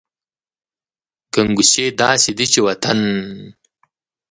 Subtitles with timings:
[1.33, 2.99] ګنګوسې داسې دي چې وطن…